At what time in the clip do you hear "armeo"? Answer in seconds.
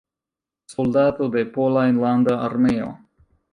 2.49-2.91